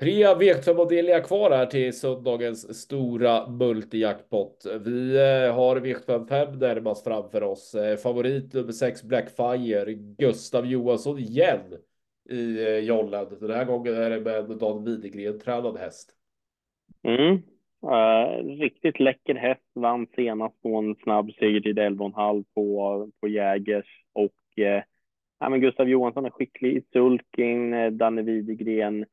[0.00, 4.66] Tre V75-avdelningar kvar här till söndagens stora multijackpot.
[4.80, 7.74] Vi eh, har V75 närmast framför oss.
[7.74, 11.78] Eh, favorit nummer 6 Blackfire, Gustav Johansson igen
[12.28, 13.36] i eh, jollad.
[13.40, 16.12] Den här gången är det med Dan Widegren tränad häst.
[17.02, 17.42] Mm.
[17.84, 24.58] Uh, riktigt läcker häst, vann senast på en snabb segertid 11,5 på, på Jägers och
[24.58, 24.82] uh,
[25.38, 29.04] ja, men Gustav Johansson är skicklig i sulking, Danne Widegren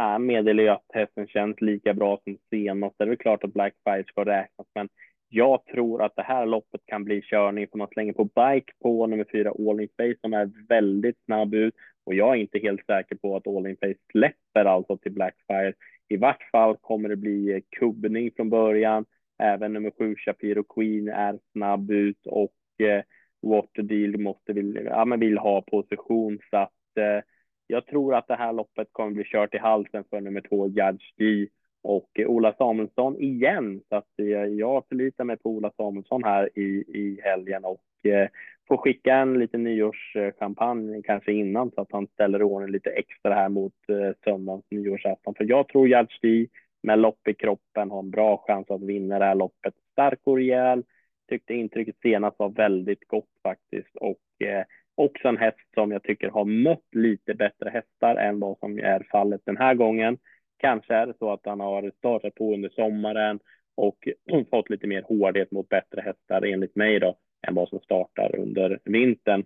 [0.00, 2.94] uh, meddelar ju att hästen känns lika bra som senast.
[2.98, 4.88] Det är väl klart att Blackfire ska räknas, men
[5.36, 9.06] jag tror att det här loppet kan bli körning för man slänger på bike på
[9.06, 12.86] nummer fyra All In Face som är väldigt snabb ut och jag är inte helt
[12.86, 15.72] säker på att All In Face släpper alltså till Blackfire.
[16.08, 19.04] I vart fall kommer det bli kubbning från början.
[19.38, 23.02] Även nummer sju Shapiro Queen är snabb ut och eh,
[23.42, 27.24] Waterdeal måste vill, ja, men vill ha position så att eh,
[27.66, 31.14] jag tror att det här loppet kommer bli kört i halsen för nummer två Judge
[31.18, 31.48] D
[31.86, 33.80] och Ola Samuelsson igen.
[33.88, 34.12] Så att
[34.56, 38.28] jag förlitar mig på Ola Samuelsson här i, i helgen och eh,
[38.68, 43.48] får skicka en liten nyårschampagne kanske innan så att han ställer ordning lite extra här
[43.48, 45.34] mot eh, söndagens nyårsafton.
[45.34, 46.48] För jag tror Judge
[46.82, 49.74] med lopp i kroppen har en bra chans att vinna det här loppet.
[49.92, 50.82] Stark och rejäl.
[51.28, 56.28] Tyckte intrycket senast var väldigt gott faktiskt och eh, också en häst som jag tycker
[56.28, 60.18] har mött lite bättre hästar än vad som är fallet den här gången.
[60.56, 63.38] Kanske är det så att han har startat på under sommaren
[63.74, 64.08] och
[64.50, 68.78] fått lite mer hårdhet mot bättre hästar enligt mig då än vad som startar under
[68.84, 69.44] vintern.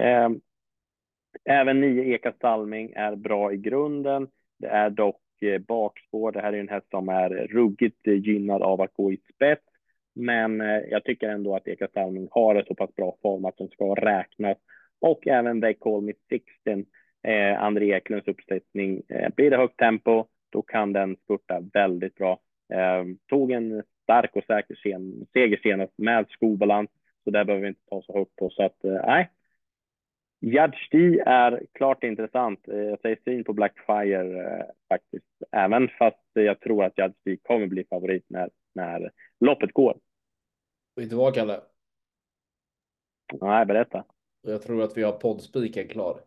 [0.00, 0.40] Ehm,
[1.44, 4.28] även nio Eka Stalming är bra i grunden.
[4.58, 6.32] Det är dock eh, bakspår.
[6.32, 9.64] Det här är en häst som är ruggigt gynnad av att gå i spets.
[10.14, 13.56] Men eh, jag tycker ändå att Eka Stalming har en så pass bra form att
[13.56, 14.58] den ska räknas
[15.00, 16.86] och även They Call Me Sixten,
[17.22, 19.02] eh, André Eklunds uppsättning.
[19.08, 22.40] Eh, blir det högt tempo, då kan den spurta väldigt bra.
[22.72, 26.90] Eh, tog en stark och säker sen, seger senast med skobalans,
[27.24, 28.50] så där behöver vi inte ta så högt på.
[28.50, 29.30] Så att eh, nej,
[30.40, 32.68] Judge D är klart intressant.
[32.68, 37.66] Eh, jag säger syn på Blackfire eh, faktiskt, även fast jag tror att D kommer
[37.66, 39.10] bli favorit när, när
[39.40, 39.98] loppet går.
[40.96, 41.60] Vet du vad, Kalle?
[43.40, 44.04] Nej, berätta.
[44.42, 46.20] Jag tror att vi har poddspiken klar.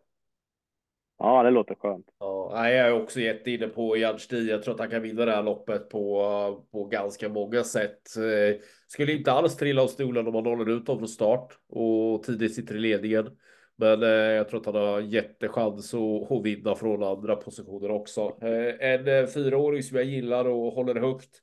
[1.18, 2.06] Ja, det låter skönt.
[2.18, 5.42] Ja, jag är också jätteinne på Jan Jag tror att han kan vinna det här
[5.42, 8.16] loppet på, på ganska många sätt.
[8.16, 12.22] Eh, skulle inte alls trilla av stolen om han håller ut dem från start och
[12.22, 13.30] tidigt sitter i ledningen.
[13.76, 18.36] Men eh, jag tror att han har jättechans att, att vinna från andra positioner också.
[18.42, 21.40] Eh, en fyraåring som jag gillar och håller högt.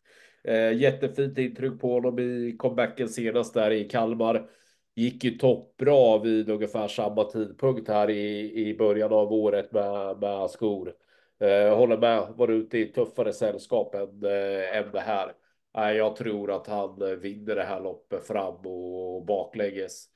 [0.75, 4.49] Jättefint intryck på honom i comebacken senast där i Kalmar
[4.95, 10.49] gick ju toppbra vid ungefär samma tidpunkt här i, i början av året med, med
[10.49, 10.93] skor.
[11.39, 15.33] Eh, håller med, var ute i tuffare sällskap än, eh, än det här.
[15.77, 20.07] Eh, jag tror att han eh, vinner det här loppet fram och baklänges.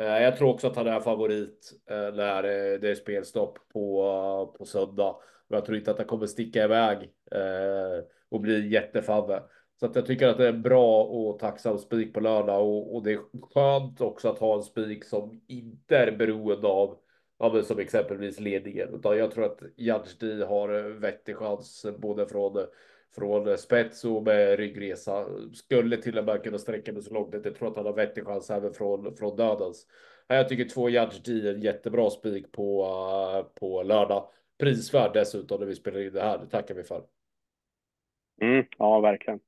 [0.00, 4.54] Eh, jag tror också att han är favorit eh, när eh, det är spelstopp på,
[4.58, 5.16] på söndag.
[5.48, 6.98] Men jag tror inte att han kommer sticka iväg
[7.30, 9.42] eh, och bli jättefavve.
[9.80, 12.94] Så att jag tycker att det är en bra och tacksam spik på lördag och,
[12.94, 13.20] och, det är
[13.54, 16.98] skönt också att ha en spik som inte är beroende av
[17.38, 22.66] ja, som exempelvis ledningen, utan jag tror att Judge har vettig chans både från
[23.14, 25.26] från spets och med ryggresa.
[25.52, 27.92] Skulle till och med kunna sträcka mig så långt att jag tror att han har
[27.92, 29.86] vettig chans även från, från dödens.
[30.26, 34.28] Jag tycker två Judge D är en jättebra spik på, på lördag.
[34.58, 36.38] Prisvärd dessutom när vi spelar in det här.
[36.38, 37.04] Det tackar vi för.
[38.40, 39.40] Mm, ja, verkligen.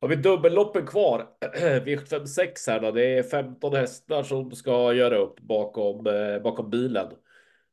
[0.00, 1.26] Har vi dubbelloppen kvar?
[1.84, 2.90] V756 här då.
[2.90, 7.06] Det är 15 hästar som ska göra upp bakom, eh, bakom bilen.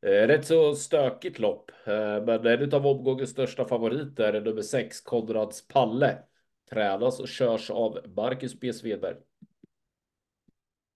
[0.05, 5.01] Eh, rätt så stökigt lopp, eh, men en av omgångens största favoriter är nummer 6,
[5.01, 6.17] Konrads Palle.
[6.69, 8.73] Tränas och körs av Marcus B.
[8.73, 9.15] Svedberg.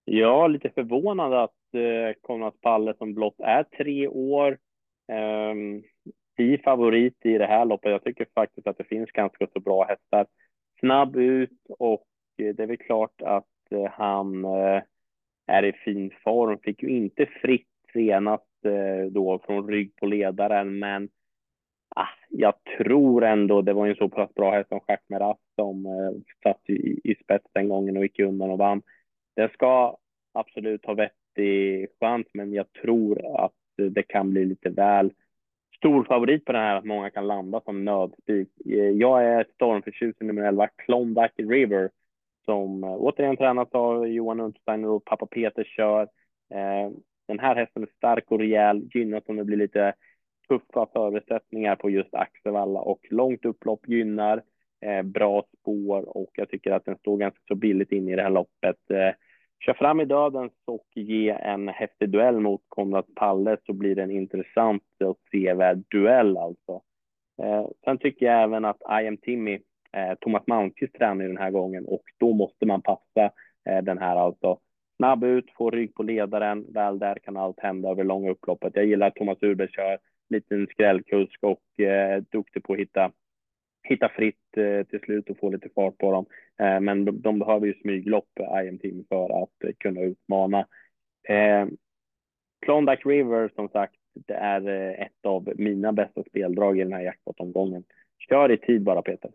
[0.06, 4.58] Ja, lite förvånad att eh, Konrads Palle som blott är tre år.
[5.12, 5.84] Um,
[6.64, 7.92] favorit i det här loppet.
[7.92, 10.26] Jag tycker faktiskt att det finns ganska så bra hästar.
[10.80, 14.82] Snabb ut och eh, det är väl klart att eh, han eh,
[15.48, 16.60] är i fin form.
[16.64, 18.44] Fick ju inte fritt senast
[19.10, 21.10] då från rygg på ledaren, men
[21.96, 26.12] ah, jag tror ändå det var en så pass bra häst som Jacques som eh,
[26.44, 28.82] satt i, i spets den gången och gick undan och vann.
[29.36, 29.98] Den ska
[30.34, 35.14] absolut ha vettig chans, men jag tror att det kan bli lite väl
[35.78, 38.50] stor favorit på den här, att många kan landa som nödspik.
[38.66, 41.90] Eh, jag är stormförtjust i nummer 11, Klondike River,
[42.46, 46.02] som eh, återigen tränas av Johan Untersteiner och pappa Peter kör.
[46.54, 46.92] Eh,
[47.28, 49.94] den här hästen är stark och rejäl, gynnas om det blir lite
[50.48, 54.44] tuffa förutsättningar på just Axevalla och långt upplopp gynnar
[55.04, 58.30] bra spår och jag tycker att den står ganska så billigt in i det här
[58.30, 58.78] loppet.
[59.60, 64.04] Kör fram i döden och ge en häftig duell mot Konrad Palle så blir det
[64.04, 66.82] en intressant och sevärd duell alltså.
[67.44, 69.60] Eh, sen tycker jag även att I am Timmy,
[69.94, 73.32] eh, Thomas Malmqvist tränar den här gången och då måste man passa
[73.70, 74.60] eh, den här alltså.
[74.98, 78.76] Snabb ut, få rygg på ledaren, väl där kan allt hända över långa upploppet.
[78.76, 79.98] Jag gillar att Thomas Urberg kör
[80.30, 83.12] liten skrällkusk och eh, duktig på att hitta,
[83.90, 86.26] hitta fritt eh, till slut och få lite fart på dem.
[86.60, 90.68] Eh, men de, de, behöver ju smyglopp, eh, IM Team, för att kunna utmana.
[91.30, 91.68] Eh,
[92.66, 97.84] Klondike River, som sagt, det är ett av mina bästa speldrag i den här jackpot-omgången.
[98.30, 99.32] Kör i tid bara, Peter.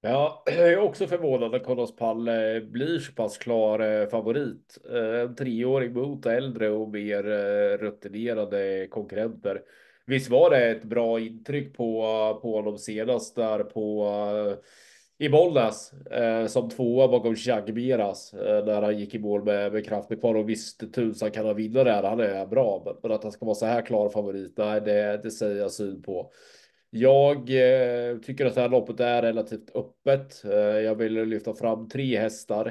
[0.00, 2.24] Ja, jag är också förvånad att Carlos Pall
[2.70, 4.78] blir så pass klar favorit.
[5.22, 7.22] En treåring mot äldre och mer
[7.78, 9.62] rutinerade konkurrenter.
[10.08, 12.02] Visst var det ett bra intryck på,
[12.42, 18.82] på honom senast där på eh, i Bollnäs eh, som tvåa bakom Chagberas eh, när
[18.82, 21.92] han gick i mål med, med kraften kvar och visst tusan kan han vinna det
[21.92, 22.02] här?
[22.02, 25.30] Han är bra, men att han ska vara så här klar favorit, nej, det, det
[25.30, 26.32] säger jag syn på.
[26.90, 30.44] Jag eh, tycker att det här loppet är relativt öppet.
[30.44, 32.66] Eh, jag vill lyfta fram tre hästar.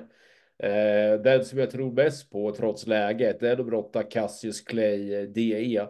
[0.64, 5.88] Eh, den som jag tror mest på trots läget är nummer åtta Cassius Clay DE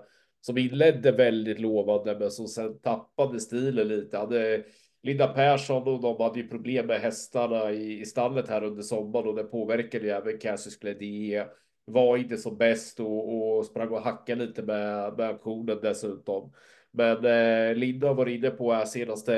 [0.47, 4.17] som inledde väldigt lovande men som sen tappade stilen lite.
[4.17, 4.63] Hade
[5.03, 9.27] Linda Persson och de hade ju problem med hästarna i, i stallet här under sommaren
[9.27, 11.43] och det påverkade ju även Cassius Clay
[11.85, 16.53] Var inte som bäst och, och sprang och hackade lite med, med aktionen dessutom.
[16.91, 19.33] Men eh, Linda var inne på här senaste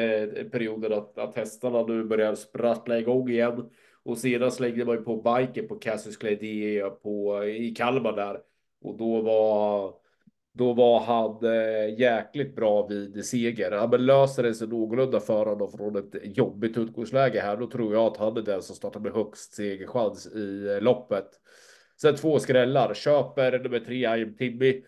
[0.52, 3.70] perioden att, att hästarna nu börjar sprattla igång igen.
[4.04, 8.42] Och sedan slängde man ju på biken på Cassius Clay på i Kalmar där.
[8.82, 9.99] Och då var
[10.60, 13.72] då var han eh, jäkligt bra vid seger.
[13.72, 17.94] Ja, men löser det sig någorlunda för honom från ett jobbigt utgångsläge här, då tror
[17.94, 21.28] jag att han är den som startar med högst segerchans i eh, loppet.
[22.02, 22.94] Sen två skrällar.
[22.94, 24.84] Köper nummer tre, I Timmy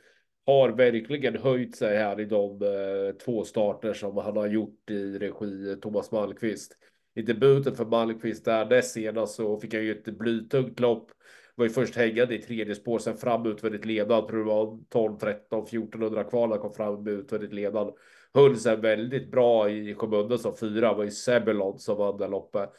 [0.45, 5.19] har verkligen höjt sig här i de eh, två starter som han har gjort i
[5.19, 6.77] regi eh, Thomas Malmqvist.
[7.15, 11.11] I debuten för Malmqvist där näst senast så fick han ju ett blytungt lopp.
[11.55, 14.27] Var ju först hängande i tredje spår, sen fram utvändigt ledad.
[14.27, 17.93] Tror det var 12, 13, 1400 kvar när han kom fram utvändigt ledad.
[18.33, 20.93] Höll sig väldigt bra i skymundan som fyra.
[20.93, 22.69] var ju Sebelon som vann det loppet.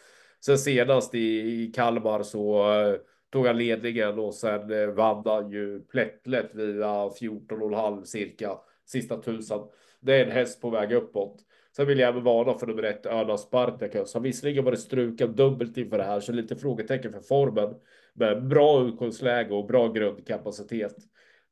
[0.45, 2.95] Sen senast i, i Kalmar så eh,
[3.33, 9.61] tog han ledningen och sen eh, vann han ju plättlätt via 14,5 cirka sista tusen.
[10.01, 11.37] Det är en häst på väg uppåt.
[11.77, 14.15] Sen vill jag även varna för nummer ett, Öna Spartacus.
[14.15, 17.75] Han visserligen varit struken dubbelt inför det här, så lite frågetecken för formen.
[18.13, 20.95] Men bra utgångsläge och bra grundkapacitet.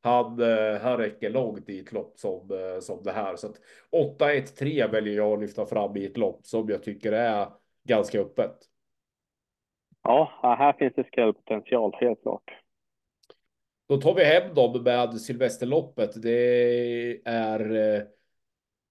[0.03, 3.37] Han, eh, han räcker långt i ett lopp som, eh, som det här.
[3.37, 3.57] Så att
[3.91, 7.49] 8-1-3 väljer jag att lyfta fram i ett lopp som jag tycker är
[7.85, 8.57] ganska öppet.
[10.03, 12.51] Ja, här finns det skrällpotential, helt klart.
[13.89, 16.23] Då tar vi hem dem med Silvesterloppet.
[16.23, 18.03] Det är, eh,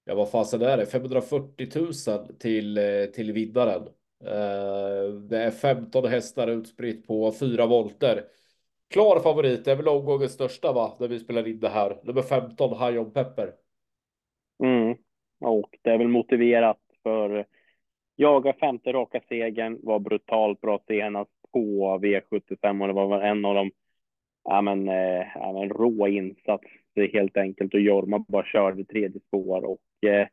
[0.04, 1.68] ja vad fasen är det, 540
[2.08, 2.78] 000 till,
[3.14, 3.88] till vinnaren.
[4.24, 8.24] Eh, det är 15 hästar utspritt på fyra volter.
[8.88, 11.96] Klar favorit, det är väl omgångens största va, när vi spelar in det här.
[12.02, 13.52] Nummer 15, High on Pepper.
[14.62, 14.96] Mm,
[15.40, 17.46] och det är väl motiverat för
[18.16, 23.44] Jaga femte raka segern, var brutalt bra senast på V75 och det var väl en
[23.44, 23.70] av de
[24.44, 26.64] ja, men, eh, ja, men, rå insats
[27.12, 30.28] helt enkelt och Jorma bara körde tredje spår och eh,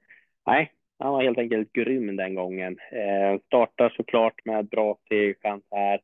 [0.46, 2.78] nej, han var helt enkelt grym den gången.
[2.92, 6.00] Eh, startar såklart med bra segerchans här.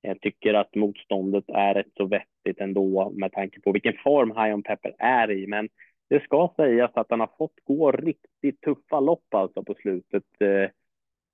[0.00, 4.62] Jag tycker att motståndet är rätt så vettigt ändå med tanke på vilken form Hion
[4.62, 5.46] Pepper är i.
[5.46, 5.68] Men
[6.10, 10.24] det ska sägas att han har fått gå riktigt tuffa lopp alltså på slutet.
[10.40, 10.70] Eh,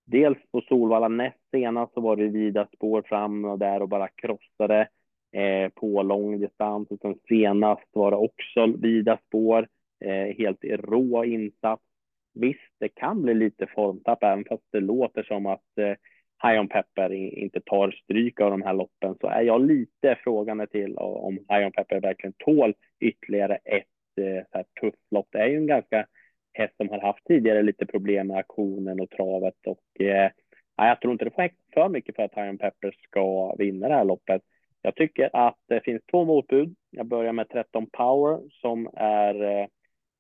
[0.07, 4.09] Dels på Solvalla näst senast så var det vida spår fram och där och bara
[4.09, 4.89] krossade
[5.33, 6.91] eh, på lång distans.
[6.91, 9.69] Och sen senast var det också vida spår.
[10.05, 11.83] Eh, helt rå insats.
[12.35, 15.95] Visst, det kan bli lite formtapp, även fast det låter som att eh,
[16.43, 20.67] High on Pepper inte tar stryk av de här loppen, så är jag lite frågande
[20.67, 23.87] till om High on Pepper verkligen tål ytterligare ett
[24.21, 25.29] eh, så här tufft lopp.
[25.31, 26.07] Det är ju en ganska
[26.53, 30.31] häst som har haft tidigare lite problem med aktionen och travet och eh,
[30.77, 33.95] jag tror inte det får för mycket för att High on Pepper ska vinna det
[33.95, 34.43] här loppet.
[34.83, 36.75] Jag tycker att det finns två motbud.
[36.91, 39.67] Jag börjar med 13 Power som är eh,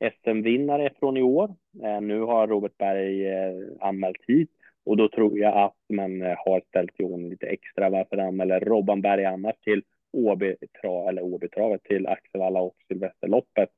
[0.00, 1.54] SM-vinnare från i år.
[1.84, 4.50] Eh, nu har Robert Berg eh, anmält hit
[4.84, 7.90] och då tror jag att man eh, har ställt i ordning lite extra.
[7.90, 13.68] Varför anmäler Robban Berg annars till OB-travet eller OB-travet till Axevalla och Sylvesterloppet?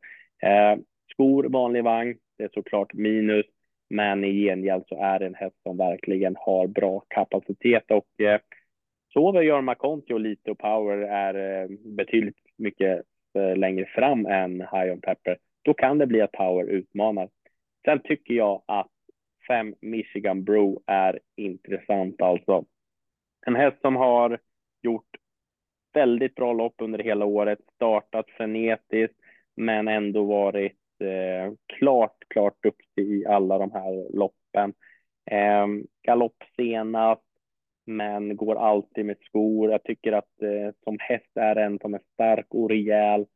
[1.12, 3.46] skor, vanlig vagn, det är såklart minus,
[3.90, 8.40] men i gengäld så är det en häst som verkligen har bra kapacitet och eh,
[9.42, 13.02] Jorma Conti och Lite och Power är eh, betydligt mycket
[13.34, 15.38] eh, längre fram än High on Pepper.
[15.66, 17.28] Då kan det bli att Power utmanar.
[17.84, 18.90] Sen tycker jag att
[19.48, 22.64] fem Michigan Bro är intressant alltså.
[23.46, 24.38] En häst som har
[24.82, 25.16] gjort
[25.92, 29.16] väldigt bra lopp under hela året, startat frenetiskt,
[29.56, 34.74] men ändå varit eh, klart, klart duktig i alla de här loppen.
[35.30, 35.66] Eh,
[36.02, 37.22] galopp senast,
[37.86, 39.70] men går alltid med skor.
[39.70, 43.26] Jag tycker att eh, som häst är en som är stark och rejäl.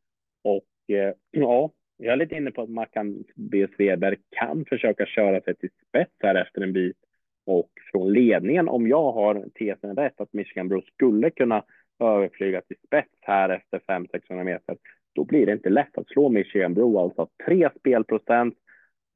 [0.43, 3.67] Och eh, ja, jag är lite inne på att Mackan B.
[3.75, 6.97] Svedberg kan försöka köra sig till spets här efter en bit.
[7.45, 11.63] Och från ledningen, om jag har tesen rätt, att Michigan Bro skulle kunna
[11.99, 14.77] överflyga till spets här efter 500-600 meter,
[15.15, 16.99] då blir det inte lätt att slå Michigan Bro.
[16.99, 18.57] Alltså tre spelprocent.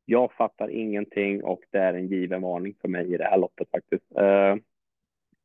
[0.05, 3.69] Jag fattar ingenting och det är en given varning för mig i det här loppet
[3.71, 4.05] faktiskt.
[4.19, 4.57] Uh,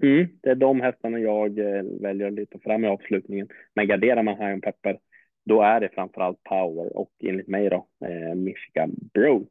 [0.03, 3.49] mm, det är de hästarna jag eh, väljer att lyfta fram i avslutningen.
[3.75, 4.99] Men garderar man High Pepper,
[5.45, 9.49] då är det framförallt power och enligt mig då eh, Michigan Bro.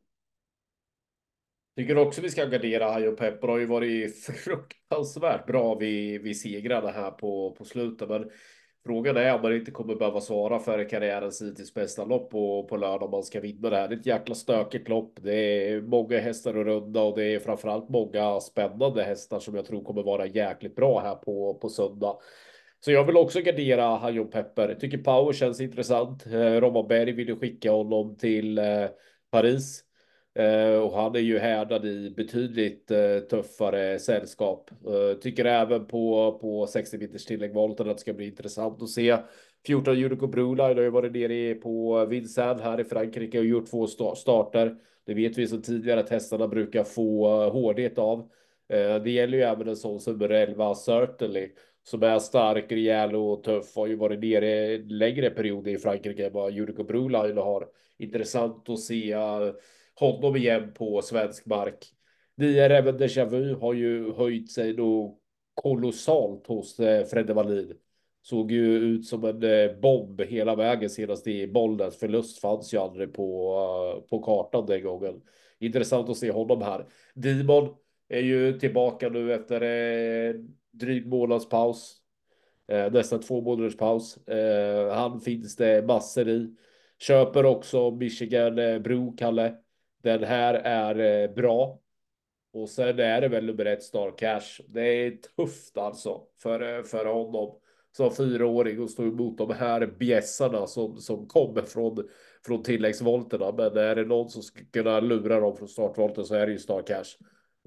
[1.77, 6.91] Tycker också vi ska gardera Hajo Pepper har ju varit fruktansvärt bra vid, vid segrarna
[6.91, 8.09] här på, på slutet.
[8.09, 8.29] Men
[8.85, 12.77] Frågan är om man inte kommer behöva svara för karriärens hittills bästa lopp på, på
[12.77, 13.87] lördag om man ska vinna det här.
[13.87, 15.19] Det är ett jäkla stökigt lopp.
[15.21, 19.65] Det är många hästar att runda och det är framförallt många spännande hästar som jag
[19.65, 22.17] tror kommer vara jäkligt bra här på, på söndag.
[22.81, 24.75] Så jag vill också gardera Hajo Pepper.
[24.75, 26.25] Tycker Power känns intressant.
[26.25, 28.85] Eh, Roman Berg vill ju skicka honom till eh,
[29.31, 29.83] Paris.
[30.35, 32.91] Eh, och han är ju härdad i betydligt
[33.29, 34.71] tuffare sällskap.
[35.21, 39.17] Tycker även på, på 60 meters tilläggvolten att det ska bli intressant att se.
[39.65, 43.87] 14 Unico Broline har ju varit nere på Vincennes här i Frankrike och gjort två
[44.15, 44.75] starter.
[45.05, 48.29] Det vet vi som tidigare att hästarna brukar få hårdhet av.
[49.03, 51.49] Det gäller ju även en sån som Relva Certainly
[51.83, 53.75] som är stark, rejäl och tuff.
[53.75, 57.67] Har ju varit nere längre perioder i Frankrike än vad Jurko Broline har.
[57.97, 59.51] Intressant att se eh,
[59.95, 61.85] honom igen på svensk mark.
[62.35, 65.19] Nier även Deja Vu har ju höjt sig då
[65.53, 67.73] kolossalt hos eh, Fredde Wallin.
[68.21, 71.99] Såg ju ut som en eh, bomb hela vägen senast i Bollnäs.
[71.99, 75.21] Förlust fanns ju aldrig på, på kartan den gången.
[75.59, 76.85] Intressant att se honom här.
[77.13, 77.75] Dimon
[78.09, 79.61] är ju tillbaka nu efter
[80.71, 81.95] dryg månads paus.
[82.67, 84.27] Eh, nästan två månaders paus.
[84.27, 86.55] Eh, han finns det massor i.
[86.99, 89.55] Köper också Michigan eh, Bro, Kalle.
[90.03, 91.79] Den här är eh, bra.
[92.53, 94.61] Och sen är det väl nummer ett Star Cash.
[94.67, 97.59] Det är tufft alltså för, eh, för honom
[97.91, 102.07] som fyraåring och stå emot de här bjässarna som, som kommer från,
[102.45, 103.51] från tilläggsvolterna.
[103.51, 106.59] Men är det någon som ska kunna lura dem från startvolten så är det ju
[106.59, 107.17] Star Cash.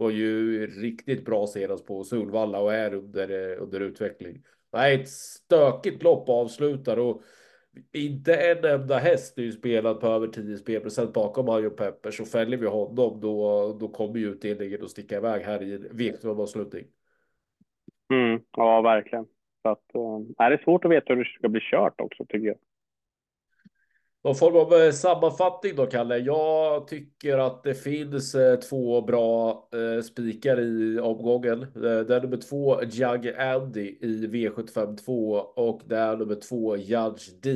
[0.03, 4.43] Var ju riktigt bra senast på Solvalla och är under, under utveckling.
[4.73, 7.23] Nej, ett stökigt lopp avslutar och
[7.93, 12.25] inte en enda häst är ju spelad på över 10 spelprocent bakom Mario Pepper så
[12.25, 16.85] fäller vi honom då, då kommer ju utdelningen att sticka iväg här i en V75-avslutning.
[18.13, 19.27] Mm, ja, verkligen.
[19.63, 19.95] Så att,
[20.39, 22.57] äh, är svårt att veta hur det ska bli kört också tycker jag.
[24.25, 26.19] Någon form av eh, sammanfattning då, Kalle.
[26.19, 31.63] Jag tycker att det finns eh, två bra eh, spikar i omgången.
[31.63, 36.77] Eh, det är nummer två, Jug Andy i V75 2 och det är nummer två,
[36.77, 37.51] Judge D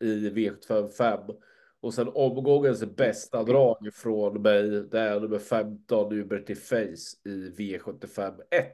[0.00, 1.20] i V75 5.
[1.80, 8.40] Och sen omgångens bästa drag från mig, det är nummer 15, Uberty Face i V75
[8.50, 8.66] 1.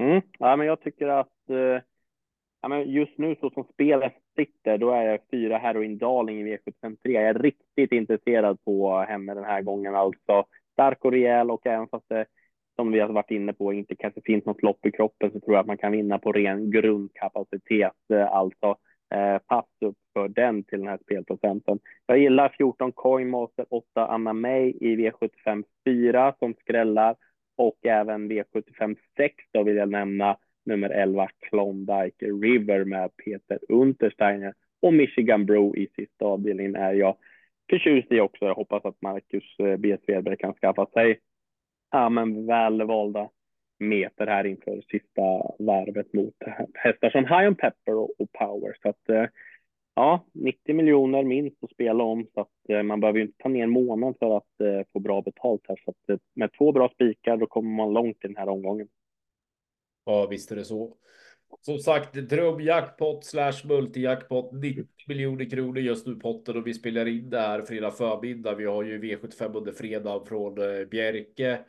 [0.00, 1.82] Mm, ja, men jag tycker att eh
[2.60, 6.56] ja, men just nu så som spelet sitter, då är jag fyra Heroin Darling i
[6.56, 6.96] V753.
[7.02, 9.94] Jag är riktigt intresserad på henne den här gången.
[9.94, 12.26] Alltså stark och rejäl och även fast det
[12.76, 15.54] som vi har varit inne på inte kanske finns något lopp i kroppen så tror
[15.54, 17.92] jag att man kan vinna på ren grundkapacitet.
[18.12, 18.76] Eh, alltså
[19.14, 21.78] eh, pass upp för den till den här spelprocenten.
[22.06, 27.16] Jag gillar 14 Coinmaster 8 Anna May i V75 4 som skrällar
[27.56, 34.54] och även V75 6 då vill jag nämna nummer 11 Klondike River med Peter Untersteiner
[34.82, 37.16] och Michigan Bro i sista avdelningen är jag
[37.70, 38.44] förtjust i också.
[38.44, 39.96] Jag hoppas att Marcus eh, B.
[40.04, 41.20] Svedberg kan skaffa sig
[41.90, 43.28] ja, men välvalda
[43.78, 45.22] meter här inför sista
[45.58, 46.34] varvet mot
[46.74, 48.76] hästar som High on Pepper och, och Power.
[48.82, 49.24] Så att eh,
[49.94, 53.48] ja, 90 miljoner minst att spela om så att eh, man behöver ju inte ta
[53.48, 55.80] ner en månad för att få bra betalt här.
[55.84, 58.88] Så att med två bra spikar då kommer man långt i den här omgången.
[60.10, 60.96] Ja, visst är det så.
[61.60, 67.30] Som sagt, drömjackpot slash multijackpot 90 miljoner kronor just nu potten och vi spelar in
[67.30, 68.54] det här fredag förmiddag.
[68.54, 70.54] Vi har ju V75 under fredag från
[70.90, 71.60] Bjerke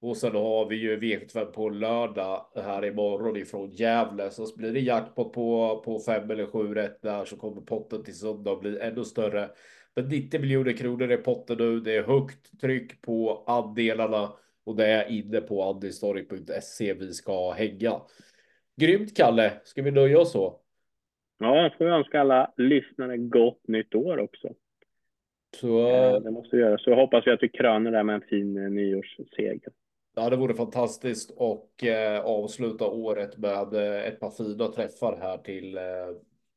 [0.00, 4.30] och sen har vi ju V75 på lördag här imorgon ifrån Gävle.
[4.30, 8.18] Så blir det jackpot på, på fem eller sju rätt där så kommer potten till
[8.18, 9.50] söndag bli ännu större.
[9.94, 11.80] Men 90 miljoner kronor är potten nu.
[11.80, 14.32] Det är högt tryck på andelarna
[14.66, 18.00] och det är inne på andelstorg.se vi ska hänga.
[18.76, 20.60] Grymt Kalle, ska vi nöja oss så?
[21.38, 24.48] Ja, jag får önska alla lyssnare gott nytt år också.
[25.60, 25.88] Så...
[25.88, 26.78] Eh, det måste vi göra.
[26.78, 29.72] Så hoppas vi att vi kröner det med en fin eh, nyårsseger.
[30.14, 35.38] Ja, det vore fantastiskt och eh, avsluta året med eh, ett par fina träffar här
[35.38, 35.82] till, eh,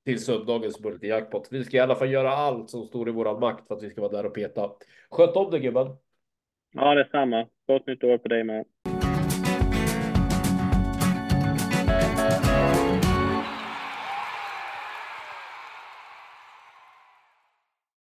[0.06, 1.48] till söndagens multijackpot.
[1.52, 3.90] Vi ska i alla fall göra allt som står i våran makt för att vi
[3.90, 4.72] ska vara där och peta.
[5.10, 5.88] Sköt om dig gubben.
[6.72, 7.48] Ja, detsamma.
[7.68, 8.66] Gott nytt år på dig med.